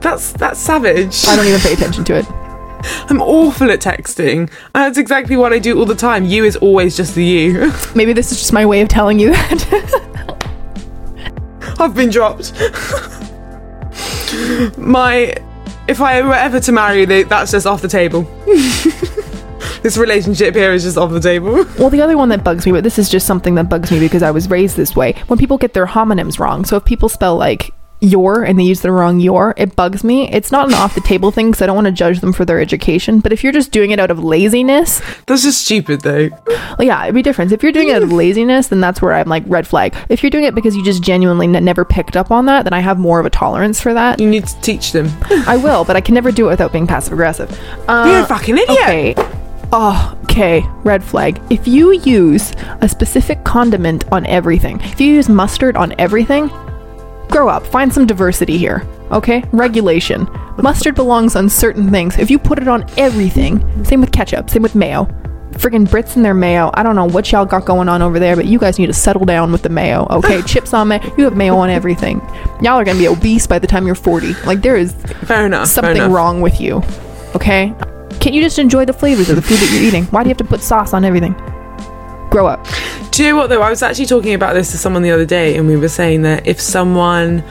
that's 0.00 0.32
that's 0.32 0.58
savage. 0.58 1.26
I 1.26 1.36
don't 1.36 1.46
even 1.46 1.60
pay 1.60 1.72
attention 1.72 2.04
to 2.04 2.16
it. 2.16 2.26
I'm 3.08 3.20
awful 3.20 3.70
at 3.70 3.80
texting. 3.80 4.38
And 4.38 4.50
that's 4.74 4.98
exactly 4.98 5.36
what 5.36 5.52
I 5.52 5.58
do 5.58 5.78
all 5.78 5.86
the 5.86 5.94
time. 5.94 6.24
You 6.24 6.44
is 6.44 6.56
always 6.56 6.96
just 6.96 7.14
the 7.14 7.24
you. 7.24 7.72
Maybe 7.94 8.12
this 8.12 8.32
is 8.32 8.38
just 8.38 8.52
my 8.52 8.66
way 8.66 8.80
of 8.80 8.88
telling 8.88 9.18
you 9.18 9.30
that. 9.30 10.12
I've 11.78 11.94
been 11.94 12.10
dropped. 12.10 12.52
My, 14.78 15.34
if 15.88 16.00
I 16.00 16.22
were 16.22 16.34
ever 16.34 16.60
to 16.60 16.72
marry 16.72 17.00
you, 17.00 17.06
they, 17.06 17.22
that's 17.24 17.50
just 17.50 17.66
off 17.66 17.82
the 17.82 17.88
table. 17.88 18.22
this 19.82 19.96
relationship 19.96 20.54
here 20.54 20.72
is 20.72 20.84
just 20.84 20.96
off 20.96 21.10
the 21.12 21.20
table. 21.20 21.66
Well, 21.78 21.90
the 21.90 22.00
other 22.02 22.16
one 22.16 22.28
that 22.30 22.42
bugs 22.44 22.66
me, 22.66 22.72
but 22.72 22.82
this 22.82 22.98
is 22.98 23.08
just 23.08 23.26
something 23.26 23.54
that 23.56 23.68
bugs 23.68 23.90
me 23.90 24.00
because 24.00 24.22
I 24.22 24.30
was 24.30 24.48
raised 24.48 24.76
this 24.76 24.96
way. 24.96 25.14
When 25.26 25.38
people 25.38 25.58
get 25.58 25.74
their 25.74 25.86
homonyms 25.86 26.38
wrong, 26.38 26.64
so 26.64 26.76
if 26.76 26.84
people 26.84 27.08
spell 27.08 27.36
like 27.36 27.72
your 28.00 28.42
and 28.44 28.58
they 28.58 28.62
use 28.64 28.82
the 28.82 28.92
wrong 28.92 29.20
your, 29.20 29.54
it 29.56 29.74
bugs 29.74 30.04
me. 30.04 30.30
It's 30.30 30.52
not 30.52 30.68
an 30.68 30.74
off 30.74 30.94
the 30.94 31.00
table 31.00 31.30
thing 31.30 31.50
because 31.50 31.62
I 31.62 31.66
don't 31.66 31.74
want 31.74 31.86
to 31.86 31.92
judge 31.92 32.20
them 32.20 32.32
for 32.32 32.44
their 32.44 32.60
education. 32.60 33.20
But 33.20 33.32
if 33.32 33.42
you're 33.42 33.52
just 33.52 33.72
doing 33.72 33.90
it 33.90 33.98
out 33.98 34.10
of 34.10 34.22
laziness, 34.22 35.00
That's 35.26 35.42
just 35.42 35.62
stupid, 35.64 36.02
though. 36.02 36.28
well, 36.78 36.82
yeah, 36.82 37.02
it'd 37.04 37.14
be 37.14 37.22
different. 37.22 37.52
If 37.52 37.62
you're 37.62 37.72
doing 37.72 37.88
it 37.88 37.96
out 37.96 38.02
of 38.02 38.12
laziness, 38.12 38.68
then 38.68 38.80
that's 38.80 39.00
where 39.00 39.12
I'm 39.14 39.28
like 39.28 39.44
red 39.46 39.66
flag. 39.66 39.94
If 40.08 40.22
you're 40.22 40.30
doing 40.30 40.44
it 40.44 40.54
because 40.54 40.76
you 40.76 40.84
just 40.84 41.02
genuinely 41.02 41.46
n- 41.46 41.64
never 41.64 41.84
picked 41.84 42.16
up 42.16 42.30
on 42.30 42.46
that, 42.46 42.64
then 42.64 42.72
I 42.72 42.80
have 42.80 42.98
more 42.98 43.18
of 43.18 43.26
a 43.26 43.30
tolerance 43.30 43.80
for 43.80 43.94
that. 43.94 44.20
You 44.20 44.28
need 44.28 44.46
to 44.46 44.60
teach 44.60 44.92
them. 44.92 45.10
I 45.46 45.56
will, 45.56 45.84
but 45.84 45.96
I 45.96 46.00
can 46.00 46.14
never 46.14 46.30
do 46.30 46.46
it 46.46 46.50
without 46.50 46.72
being 46.72 46.86
passive 46.86 47.14
aggressive. 47.14 47.50
Uh, 47.88 48.08
You're 48.10 48.20
a 48.22 48.26
fucking 48.26 48.58
idiot. 48.58 48.78
Okay. 48.78 49.14
Oh, 49.72 50.16
okay. 50.24 50.62
Red 50.84 51.02
flag. 51.02 51.40
If 51.50 51.66
you 51.66 51.92
use 51.92 52.52
a 52.80 52.88
specific 52.88 53.42
condiment 53.42 54.04
on 54.12 54.24
everything, 54.26 54.80
if 54.82 55.00
you 55.00 55.08
use 55.14 55.28
mustard 55.28 55.76
on 55.76 55.92
everything, 55.98 56.50
grow 57.30 57.48
up. 57.48 57.66
Find 57.66 57.92
some 57.92 58.06
diversity 58.06 58.58
here. 58.58 58.86
Okay? 59.10 59.44
Regulation. 59.52 60.28
Mustard 60.58 60.94
belongs 60.94 61.36
on 61.36 61.48
certain 61.48 61.90
things. 61.90 62.18
If 62.18 62.30
you 62.30 62.38
put 62.38 62.58
it 62.58 62.68
on 62.68 62.84
everything, 62.96 63.84
same 63.84 64.00
with 64.00 64.12
ketchup, 64.12 64.48
same 64.50 64.62
with 64.62 64.74
mayo. 64.74 65.04
Friggin' 65.52 65.86
Brits 65.86 66.16
and 66.16 66.24
their 66.24 66.34
mayo. 66.34 66.70
I 66.74 66.82
don't 66.82 66.96
know 66.96 67.06
what 67.06 67.32
y'all 67.32 67.46
got 67.46 67.64
going 67.64 67.88
on 67.88 68.02
over 68.02 68.18
there, 68.18 68.36
but 68.36 68.44
you 68.46 68.58
guys 68.58 68.78
need 68.78 68.86
to 68.88 68.92
settle 68.92 69.24
down 69.24 69.52
with 69.52 69.62
the 69.62 69.68
mayo, 69.70 70.06
okay? 70.10 70.42
Chips 70.46 70.74
on 70.74 70.88
mayo. 70.88 71.00
You 71.16 71.24
have 71.24 71.36
mayo 71.36 71.56
on 71.56 71.70
everything. 71.70 72.20
Y'all 72.60 72.78
are 72.78 72.84
gonna 72.84 72.98
be 72.98 73.08
obese 73.08 73.46
by 73.46 73.58
the 73.58 73.66
time 73.66 73.86
you're 73.86 73.94
40. 73.94 74.34
Like, 74.44 74.60
there 74.60 74.76
is 74.76 74.92
Fair 75.24 75.46
enough. 75.46 75.60
fair 75.68 75.82
something 75.84 75.96
enough. 75.96 76.12
wrong 76.12 76.40
with 76.42 76.60
you. 76.60 76.82
Okay? 77.34 77.72
Can't 78.20 78.34
you 78.34 78.42
just 78.42 78.58
enjoy 78.58 78.84
the 78.84 78.92
flavors 78.92 79.30
of 79.30 79.36
the 79.36 79.42
food 79.42 79.58
that 79.58 79.70
you're 79.72 79.82
eating? 79.82 80.04
Why 80.06 80.22
do 80.22 80.28
you 80.28 80.30
have 80.30 80.38
to 80.38 80.44
put 80.44 80.60
sauce 80.60 80.92
on 80.92 81.04
everything? 81.04 81.34
Grow 82.30 82.46
up. 82.46 82.66
Do 83.10 83.24
you 83.24 83.30
know 83.30 83.36
what 83.36 83.48
though? 83.48 83.62
I 83.62 83.70
was 83.70 83.82
actually 83.82 84.06
talking 84.06 84.34
about 84.34 84.54
this 84.54 84.70
to 84.72 84.78
someone 84.78 85.02
the 85.02 85.10
other 85.10 85.24
day, 85.24 85.56
and 85.56 85.66
we 85.66 85.76
were 85.76 85.88
saying 85.88 86.22
that 86.22 86.46
if 86.46 86.60
someone 86.60 87.42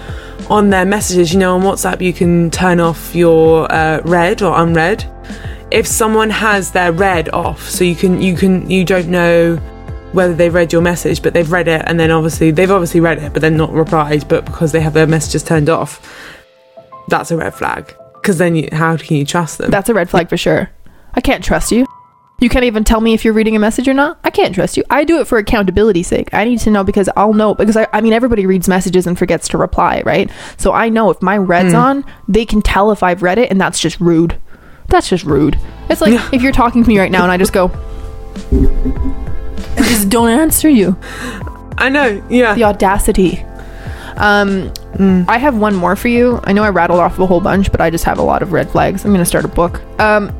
on 0.49 0.69
their 0.69 0.85
messages, 0.85 1.33
you 1.33 1.39
know, 1.39 1.55
on 1.55 1.61
WhatsApp, 1.61 2.01
you 2.01 2.13
can 2.13 2.51
turn 2.51 2.79
off 2.79 3.15
your 3.15 3.71
uh, 3.71 4.01
read 4.05 4.41
or 4.41 4.59
unread. 4.59 5.09
If 5.71 5.87
someone 5.87 6.29
has 6.29 6.71
their 6.71 6.91
read 6.91 7.29
off, 7.29 7.67
so 7.67 7.83
you 7.83 7.95
can 7.95 8.21
you 8.21 8.35
can 8.35 8.69
you 8.69 8.85
don't 8.85 9.07
know 9.07 9.55
whether 10.11 10.33
they've 10.33 10.53
read 10.53 10.71
your 10.71 10.81
message, 10.81 11.21
but 11.21 11.33
they've 11.33 11.51
read 11.51 11.67
it, 11.67 11.81
and 11.85 11.99
then 11.99 12.11
obviously 12.11 12.51
they've 12.51 12.71
obviously 12.71 12.99
read 12.99 13.17
it, 13.17 13.33
but 13.33 13.41
then 13.41 13.57
not 13.57 13.71
replied, 13.71 14.27
but 14.27 14.45
because 14.45 14.71
they 14.71 14.81
have 14.81 14.93
their 14.93 15.07
messages 15.07 15.43
turned 15.43 15.69
off. 15.69 16.01
that's 17.07 17.31
a 17.31 17.37
red 17.37 17.53
flag. 17.53 17.93
Because 18.13 18.37
then, 18.39 18.55
you, 18.55 18.69
how 18.71 18.97
can 18.97 19.17
you 19.17 19.25
trust 19.25 19.59
them? 19.59 19.69
That's 19.69 19.89
a 19.89 19.93
red 19.93 20.09
flag 20.09 20.29
for 20.29 20.37
sure. 20.37 20.71
I 21.13 21.21
can't 21.21 21.43
trust 21.43 21.71
you. 21.71 21.85
You 22.39 22.49
can't 22.49 22.65
even 22.65 22.83
tell 22.83 22.99
me 22.99 23.13
if 23.13 23.23
you're 23.23 23.33
reading 23.33 23.55
a 23.55 23.59
message 23.59 23.87
or 23.87 23.93
not. 23.93 24.19
I 24.23 24.29
can't 24.29 24.53
trust 24.53 24.75
you. 24.75 24.83
I 24.89 25.05
do 25.05 25.19
it 25.21 25.25
for 25.27 25.37
accountability's 25.37 26.07
sake. 26.07 26.33
I 26.33 26.43
need 26.43 26.59
to 26.59 26.69
know 26.69 26.83
because 26.83 27.09
I'll 27.15 27.33
know 27.33 27.55
because 27.55 27.77
I, 27.77 27.87
I 27.93 28.01
mean 28.01 28.11
everybody 28.11 28.45
reads 28.45 28.67
messages 28.67 29.07
and 29.07 29.17
forgets 29.17 29.47
to 29.49 29.57
reply, 29.57 30.01
right? 30.05 30.29
So 30.57 30.73
I 30.73 30.89
know 30.89 31.09
if 31.09 31.21
my 31.21 31.37
red's 31.37 31.73
on, 31.73 32.03
they 32.27 32.45
can 32.45 32.61
tell 32.61 32.91
if 32.91 33.03
I've 33.03 33.23
read 33.23 33.37
it, 33.37 33.49
and 33.51 33.59
that's 33.59 33.79
just 33.79 34.01
rude. 34.01 34.37
That's 34.87 35.07
just 35.07 35.23
rude. 35.23 35.57
It's 35.89 36.01
like 36.01 36.33
if 36.33 36.41
you're 36.41 36.51
talking 36.51 36.83
to 36.83 36.87
me 36.89 36.99
right 36.99 37.11
now 37.11 37.23
and 37.23 37.31
I 37.31 37.37
just 37.37 37.53
go, 37.53 37.71
I 39.77 39.81
just 39.83 40.09
don't 40.09 40.29
answer 40.29 40.69
you. 40.69 40.97
I 41.77 41.89
know, 41.89 42.21
yeah. 42.29 42.53
The 42.53 42.65
audacity. 42.65 43.43
Um, 44.17 44.71
I 45.27 45.37
have 45.37 45.57
one 45.57 45.75
more 45.75 45.95
for 45.95 46.07
you. 46.09 46.39
I 46.43 46.53
know 46.53 46.63
I 46.63 46.69
rattled 46.69 46.99
off 46.99 47.17
a 47.19 47.25
whole 47.25 47.41
bunch, 47.41 47.71
but 47.71 47.81
I 47.81 47.89
just 47.89 48.03
have 48.03 48.17
a 48.17 48.21
lot 48.21 48.41
of 48.41 48.51
red 48.51 48.69
flags. 48.69 49.05
I'm 49.05 49.11
gonna 49.11 49.25
start 49.25 49.45
a 49.45 49.49
book. 49.49 49.81
Um, 49.99 50.33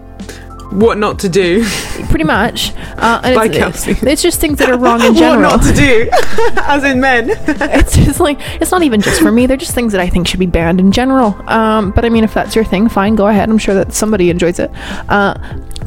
What 0.72 0.98
not 0.98 1.20
to 1.20 1.30
do. 1.30 1.64
pretty 2.10 2.24
much. 2.26 2.74
Uh, 2.98 3.22
and 3.24 3.36
By 3.36 3.46
it's, 3.46 3.58
Kelsey. 3.58 3.92
it's 4.02 4.22
just 4.22 4.42
things 4.42 4.60
that 4.60 4.70
are 4.70 4.78
wrong 4.78 5.02
in 5.04 5.16
general. 5.26 5.52
what 5.52 5.62
not 5.62 5.64
to 5.66 5.74
do. 5.74 6.10
As 6.62 6.84
in 6.84 7.00
men. 7.00 7.30
it's 7.32 7.96
just 7.96 8.20
like 8.20 8.38
it's 8.62 8.72
not 8.72 8.82
even 8.84 9.00
just 9.02 9.22
for 9.22 9.32
me. 9.32 9.46
They're 9.46 9.58
just 9.58 9.74
things 9.74 9.92
that 9.94 10.02
I 10.02 10.10
think 10.10 10.28
should 10.28 10.40
be 10.40 10.46
banned 10.48 10.80
in 10.80 10.92
general. 10.92 11.36
Um, 11.50 11.92
but 11.92 12.04
I 12.06 12.10
mean, 12.10 12.24
if 12.24 12.34
that's 12.34 12.56
your 12.56 12.66
thing, 12.66 12.90
fine, 12.90 13.16
go 13.16 13.28
ahead. 13.28 13.50
I'm 13.50 13.58
sure 13.58 13.76
that 13.76 13.94
somebody 13.94 14.30
enjoys 14.30 14.60
it. 14.60 14.72
Uh, 15.08 15.36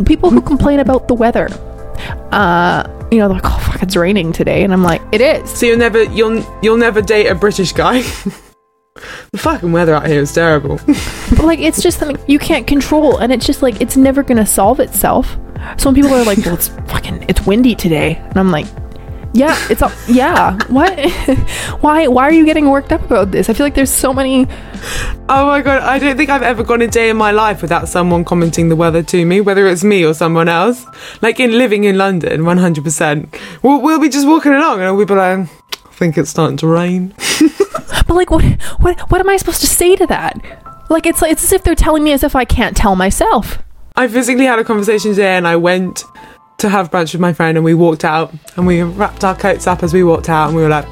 people 0.07 0.31
who 0.31 0.41
complain 0.41 0.81
about 0.81 1.09
the 1.09 1.15
weather. 1.15 1.49
Uh, 2.33 2.85
you 3.11 3.19
know, 3.19 3.27
like, 3.27 3.43
oh 3.45 3.59
fuck, 3.59 3.83
it's 3.83 3.97
raining 3.97 4.33
today, 4.33 4.63
and 4.63 4.73
I'm 4.73 4.83
like, 4.83 5.03
it 5.13 5.21
is. 5.21 5.51
So 5.51 5.67
you'll 5.67 5.79
never 5.79 6.05
you'll 6.05 6.45
you'll 6.63 6.77
never 6.77 7.03
date 7.03 7.27
a 7.27 7.35
British 7.35 7.73
guy. 7.73 8.03
the 9.33 9.39
fucking 9.39 9.73
weather 9.73 9.95
out 9.95 10.07
here 10.07 10.21
is 10.21 10.33
terrible. 10.33 10.81
But 11.31 11.45
like, 11.45 11.59
it's 11.61 11.83
just 11.83 11.99
something 11.99 12.19
you 12.27 12.39
can't 12.39 12.67
control, 12.67 13.19
and 13.19 13.33
it's 13.33 13.47
just 13.47 13.63
like 13.63 13.81
it's 13.81 13.97
never 13.97 14.23
gonna 14.23 14.47
solve 14.47 14.81
itself. 14.81 15.37
So 15.77 15.89
when 15.89 15.95
people 15.95 16.15
are 16.15 16.25
like, 16.25 16.39
well, 16.39 16.55
it's 16.55 16.69
fucking, 16.69 17.27
it's 17.29 17.47
windy 17.47 17.75
today, 17.75 18.17
and 18.17 18.37
I'm 18.37 18.51
like. 18.51 18.67
Yeah, 19.35 19.55
it's 19.69 19.83
all, 19.83 19.93
yeah. 20.09 20.59
What? 20.69 20.99
why? 21.83 22.09
Why 22.09 22.23
are 22.25 22.33
you 22.33 22.47
getting 22.47 22.71
worked 22.71 22.93
up 22.93 23.03
about 23.03 23.31
this? 23.31 23.51
I 23.51 23.53
feel 23.53 23.67
like 23.67 23.75
there's 23.75 23.93
so 23.93 24.15
many 24.15 24.49
Oh 25.31 25.47
my 25.47 25.61
god, 25.61 25.83
I 25.83 25.99
don't 25.99 26.17
think 26.17 26.31
I've 26.31 26.43
ever 26.43 26.65
gone 26.65 26.81
a 26.81 26.87
day 26.87 27.11
in 27.11 27.17
my 27.17 27.33
life 27.33 27.61
without 27.61 27.89
someone 27.89 28.25
commenting 28.25 28.71
the 28.71 28.77
weather 28.77 29.03
to 29.03 29.27
me, 29.27 29.43
whether 29.43 29.67
it's 29.67 29.85
me 29.85 30.05
or 30.05 30.15
someone 30.15 30.49
else. 30.49 30.87
Like 31.21 31.39
in 31.39 31.53
living 31.53 31.85
in 31.85 31.99
London, 31.99 32.43
100%. 32.43 33.63
We'll, 33.63 33.83
we'll 33.83 34.01
be 34.01 34.09
just 34.09 34.27
walking 34.27 34.53
along 34.53 34.81
and 34.81 34.97
we'll 34.97 35.07
be 35.07 35.15
like, 35.15 35.41
I 35.41 35.93
think 35.93 36.17
it's 36.17 36.31
starting 36.31 36.57
to 36.59 36.67
rain. 36.67 37.15
But 38.09 38.15
like, 38.15 38.31
what, 38.31 38.43
what, 38.81 38.99
what 39.11 39.21
am 39.21 39.29
I 39.29 39.37
supposed 39.37 39.61
to 39.61 39.67
say 39.69 39.95
to 39.95 40.07
that? 40.07 40.35
Like, 40.91 41.07
it's 41.07 41.23
like 41.23 41.31
it's 41.31 41.45
as 41.45 41.53
if 41.53 41.63
they're 41.63 41.75
telling 41.75 42.03
me 42.03 42.13
as 42.13 42.25
if 42.25 42.35
I 42.35 42.45
can't 42.45 42.77
tell 42.77 42.97
myself. 42.97 43.59
I 43.95 44.09
physically 44.09 44.47
had 44.47 44.59
a 44.59 44.65
conversation 44.65 45.11
today 45.11 45.37
and 45.37 45.47
I 45.47 45.57
went 45.57 46.05
to 46.59 46.69
have 46.69 46.91
brunch 46.91 47.13
with 47.13 47.21
my 47.21 47.33
friend 47.33 47.59
and 47.59 47.65
we 47.65 47.75
walked 47.75 48.05
out 48.05 48.33
and 48.57 48.67
we 48.67 48.83
wrapped 48.83 49.23
our 49.23 49.37
coats 49.37 49.67
up 49.67 49.83
as 49.83 49.93
we 49.93 50.03
walked 50.03 50.29
out 50.29 50.49
and 50.49 50.57
we 50.57 50.63
were 50.63 50.69
like, 50.69 50.87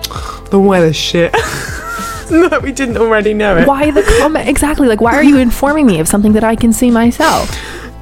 the 0.51 0.61
weather's 0.61 0.97
shit. 0.97 1.33
no, 2.31 2.61
we 2.63 2.71
didn't 2.71 2.99
already 2.99 3.33
know 3.33 3.57
it. 3.57 3.67
Why 3.67 3.91
the 3.91 4.03
comment 4.21 4.49
exactly? 4.49 4.87
Like, 4.87 5.01
why 5.01 5.15
are 5.15 5.25
you 5.25 5.39
informing 5.39 5.87
me 5.87 5.99
of 6.01 6.07
something 6.07 6.35
that 6.35 6.45
I 6.45 6.55
can 6.55 6.73
see 6.73 6.91
myself? 6.91 7.51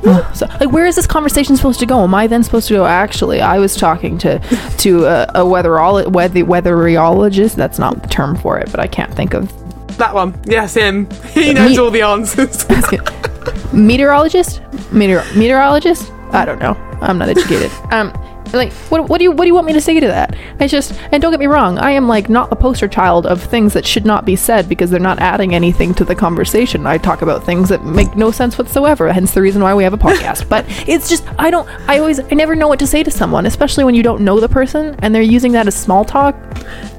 So, 0.34 0.46
like, 0.60 0.70
where 0.70 0.86
is 0.86 0.96
this 0.96 1.06
conversation 1.06 1.56
supposed 1.56 1.80
to 1.80 1.86
go? 1.86 2.02
Am 2.02 2.14
I 2.14 2.26
then 2.26 2.42
supposed 2.42 2.68
to 2.68 2.74
go? 2.74 2.84
Actually, 2.86 3.40
I 3.40 3.58
was 3.58 3.74
talking 3.76 4.18
to 4.18 4.38
to 4.78 5.04
a, 5.06 5.22
a 5.34 5.40
weatherolo- 5.44 6.08
weather 6.10 6.44
weatherologist. 6.44 7.54
That's 7.54 7.78
not 7.78 8.02
the 8.02 8.08
term 8.08 8.36
for 8.36 8.58
it, 8.58 8.70
but 8.70 8.80
I 8.80 8.86
can't 8.86 9.12
think 9.14 9.32
of 9.34 9.50
That 9.98 10.14
one. 10.14 10.34
Yes, 10.46 10.74
him. 10.74 11.08
He 11.32 11.54
knows 11.54 11.70
Me- 11.70 11.78
all 11.78 11.90
the 11.90 12.02
answers. 12.02 12.66
meteorologist. 13.72 14.60
Meteor 14.92 15.24
meteorologist. 15.36 16.10
I 16.32 16.44
don't 16.44 16.58
know. 16.58 16.74
I'm 17.00 17.18
not 17.18 17.28
educated. 17.28 17.70
Um, 17.92 18.12
like, 18.54 18.72
what, 18.90 19.08
what 19.08 19.18
do 19.18 19.24
you 19.24 19.30
what 19.30 19.44
do 19.44 19.48
you 19.48 19.54
want 19.54 19.66
me 19.66 19.72
to 19.72 19.80
say 19.80 20.00
to 20.00 20.06
that? 20.06 20.36
It's 20.60 20.70
just, 20.70 20.92
and 21.12 21.20
don't 21.20 21.32
get 21.32 21.40
me 21.40 21.46
wrong, 21.46 21.78
I 21.78 21.92
am 21.92 22.08
like 22.08 22.28
not 22.28 22.50
the 22.50 22.56
poster 22.56 22.88
child 22.88 23.26
of 23.26 23.42
things 23.42 23.72
that 23.72 23.86
should 23.86 24.04
not 24.04 24.24
be 24.24 24.36
said 24.36 24.68
because 24.68 24.90
they're 24.90 25.00
not 25.00 25.18
adding 25.18 25.54
anything 25.54 25.94
to 25.94 26.04
the 26.04 26.14
conversation. 26.14 26.86
I 26.86 26.98
talk 26.98 27.22
about 27.22 27.44
things 27.44 27.68
that 27.68 27.84
make 27.84 28.16
no 28.16 28.30
sense 28.30 28.58
whatsoever. 28.58 29.12
Hence 29.12 29.34
the 29.34 29.42
reason 29.42 29.62
why 29.62 29.74
we 29.74 29.84
have 29.84 29.94
a 29.94 29.98
podcast. 29.98 30.48
but 30.54 30.64
it's 30.88 31.08
just, 31.08 31.24
I 31.38 31.50
don't, 31.50 31.68
I 31.88 31.98
always, 31.98 32.20
I 32.20 32.34
never 32.34 32.54
know 32.54 32.68
what 32.68 32.78
to 32.80 32.86
say 32.86 33.02
to 33.02 33.10
someone, 33.10 33.46
especially 33.46 33.84
when 33.84 33.94
you 33.94 34.02
don't 34.02 34.22
know 34.22 34.40
the 34.40 34.48
person 34.48 34.94
and 35.00 35.14
they're 35.14 35.22
using 35.22 35.52
that 35.52 35.66
as 35.66 35.74
small 35.74 36.04
talk. 36.04 36.34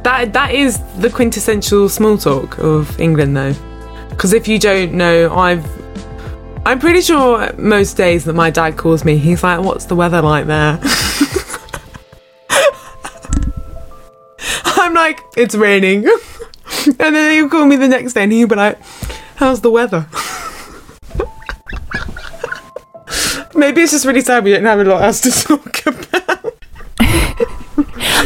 That 0.04 0.34
that 0.34 0.54
is 0.54 0.80
the 0.98 1.10
quintessential 1.10 1.90
small 1.90 2.18
talk 2.18 2.58
of 2.60 3.00
England, 3.00 3.36
though. 3.36 3.54
Because 4.10 4.34
if 4.34 4.48
you 4.48 4.60
don't 4.60 4.94
know, 4.94 5.36
I've 5.36 5.66
I'm 6.66 6.80
pretty 6.80 7.02
sure 7.02 7.54
most 7.58 7.96
days 7.96 8.26
that 8.26 8.34
my 8.34 8.50
dad 8.50 8.76
calls 8.76 9.06
me, 9.06 9.18
he's 9.18 9.44
like, 9.44 9.62
"What's 9.62 9.86
the 9.86 9.96
weather 9.96 10.22
like 10.22 10.48
there?" 10.48 10.80
"It's 15.36 15.56
raining," 15.56 16.06
and 16.86 17.16
then 17.16 17.32
he'll 17.32 17.50
call 17.50 17.66
me 17.66 17.76
the 17.76 17.88
next 17.88 18.14
day, 18.14 18.24
and 18.24 18.32
he'll 18.32 18.48
be 18.48 18.56
like, 18.56 18.80
"How's 19.36 19.62
the 19.62 19.72
weather?" 19.72 20.08
Maybe 23.56 23.82
it's 23.82 23.94
just 23.94 24.06
really 24.06 24.22
sad 24.22 24.44
we 24.44 24.52
don't 24.52 24.66
have 24.66 24.80
a 24.80 24.84
lot 24.84 25.02
else 25.02 25.22
to 25.22 25.32
talk 25.48 25.86
about. 25.86 26.54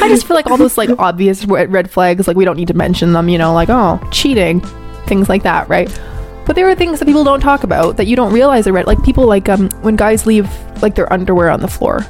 I 0.02 0.08
just 0.08 0.26
feel 0.26 0.36
like 0.36 0.48
all 0.48 0.58
those 0.58 0.78
like 0.78 0.90
obvious 0.98 1.46
red 1.46 1.92
flags, 1.92 2.28
like 2.28 2.38
we 2.38 2.46
don't 2.46 2.58
need 2.58 2.68
to 2.70 2.74
mention 2.74 3.14
them, 3.14 3.30
you 3.30 3.38
know, 3.38 3.54
like 3.54 3.70
oh, 3.70 4.00
cheating, 4.12 4.62
things 5.06 5.30
like 5.30 5.44
that, 5.44 5.70
right? 5.70 5.90
But 6.46 6.56
there 6.56 6.68
are 6.68 6.74
things 6.74 6.98
that 6.98 7.06
people 7.06 7.24
don't 7.24 7.42
talk 7.42 7.64
about 7.64 7.98
that 7.98 8.08
you 8.08 8.16
don't 8.16 8.34
realize 8.34 8.66
are 8.66 8.74
red. 8.74 8.88
Like 8.88 9.04
people 9.04 9.28
like 9.28 9.48
um 9.50 9.70
when 9.82 9.96
guys 9.96 10.26
leave 10.26 10.50
like 10.82 10.96
their 10.96 11.12
underwear 11.14 11.52
on 11.52 11.60
the 11.60 11.68
floor. 11.68 12.06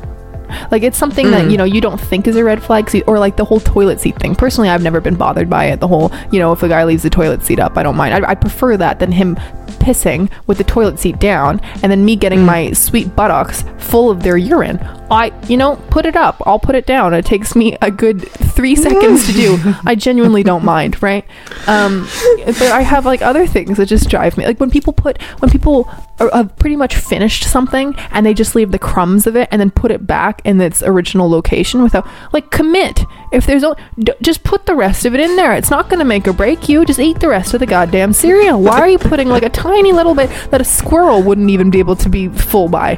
Like 0.71 0.83
it's 0.83 0.97
something 0.97 1.31
that 1.31 1.47
mm. 1.47 1.51
you 1.51 1.57
know 1.57 1.63
you 1.63 1.81
don't 1.81 1.99
think 1.99 2.27
is 2.27 2.35
a 2.35 2.43
red 2.43 2.61
flag, 2.61 2.89
so- 2.89 3.01
or 3.07 3.19
like 3.19 3.37
the 3.37 3.45
whole 3.45 3.59
toilet 3.59 3.99
seat 3.99 4.17
thing. 4.17 4.35
Personally, 4.35 4.69
I've 4.69 4.83
never 4.83 5.01
been 5.01 5.15
bothered 5.15 5.49
by 5.49 5.65
it. 5.65 5.79
The 5.79 5.87
whole 5.87 6.11
you 6.31 6.39
know 6.39 6.51
if 6.51 6.63
a 6.63 6.67
guy 6.67 6.83
leaves 6.83 7.03
the 7.03 7.09
toilet 7.09 7.43
seat 7.43 7.59
up, 7.59 7.77
I 7.77 7.83
don't 7.83 7.95
mind. 7.95 8.13
I, 8.13 8.31
I 8.31 8.35
prefer 8.35 8.77
that 8.77 8.99
than 8.99 9.11
him 9.11 9.35
pissing 9.79 10.31
with 10.47 10.57
the 10.57 10.63
toilet 10.63 10.99
seat 10.99 11.19
down 11.19 11.59
and 11.81 11.91
then 11.91 12.03
me 12.03 12.15
getting 12.15 12.39
mm. 12.39 12.45
my 12.45 12.71
sweet 12.73 13.15
buttocks 13.15 13.63
full 13.77 14.09
of 14.09 14.23
their 14.23 14.37
urine. 14.37 14.77
I 15.11 15.31
you 15.47 15.57
know 15.57 15.75
put 15.89 16.05
it 16.05 16.15
up. 16.15 16.41
I'll 16.45 16.59
put 16.59 16.75
it 16.75 16.85
down. 16.85 17.13
It 17.13 17.25
takes 17.25 17.55
me 17.55 17.77
a 17.81 17.89
good 17.91 18.27
three 18.29 18.75
seconds 18.87 19.25
to 19.27 19.33
do. 19.33 19.57
I 19.85 19.95
genuinely 19.95 20.43
don't 20.43 20.63
mind, 20.63 21.01
right? 21.01 21.25
Um, 21.67 22.07
but 22.45 22.61
I 22.71 22.81
have 22.81 23.05
like 23.05 23.21
other 23.21 23.47
things 23.47 23.77
that 23.77 23.87
just 23.87 24.09
drive 24.09 24.37
me. 24.37 24.45
Like 24.45 24.59
when 24.59 24.69
people 24.69 24.93
put 24.93 25.21
when 25.39 25.49
people 25.49 25.89
are, 26.19 26.29
have 26.33 26.55
pretty 26.57 26.75
much 26.75 26.95
finished 26.95 27.43
something 27.45 27.95
and 28.11 28.25
they 28.25 28.33
just 28.33 28.55
leave 28.55 28.71
the 28.71 28.79
crumbs 28.79 29.25
of 29.27 29.35
it 29.35 29.47
and 29.51 29.59
then 29.59 29.71
put 29.71 29.91
it 29.91 30.05
back 30.05 30.41
in 30.45 30.59
its 30.61 30.83
original 30.83 31.29
location 31.29 31.81
without 31.81 32.07
like 32.33 32.51
commit. 32.51 33.01
If 33.31 33.45
there's 33.45 33.63
o- 33.63 33.75
d- 33.97 34.13
just 34.21 34.43
put 34.43 34.65
the 34.65 34.75
rest 34.75 35.05
of 35.05 35.13
it 35.13 35.19
in 35.19 35.35
there. 35.35 35.53
It's 35.53 35.69
not 35.69 35.87
going 35.89 35.99
to 35.99 36.05
make 36.05 36.27
or 36.27 36.33
break 36.33 36.67
you. 36.67 36.83
Just 36.85 36.99
eat 36.99 37.19
the 37.19 37.29
rest 37.29 37.53
of 37.53 37.59
the 37.59 37.65
goddamn 37.65 38.13
cereal. 38.13 38.61
Why 38.61 38.79
are 38.79 38.89
you 38.89 38.97
putting 38.97 39.27
like 39.29 39.43
a 39.43 39.49
tiny 39.49 39.91
little 39.91 40.15
bit 40.15 40.29
that 40.51 40.61
a 40.61 40.65
squirrel 40.65 41.21
wouldn't 41.23 41.49
even 41.49 41.69
be 41.69 41.79
able 41.79 41.95
to 41.97 42.09
be 42.09 42.27
full 42.29 42.67
by? 42.69 42.95